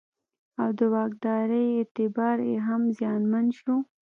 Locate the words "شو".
3.59-3.75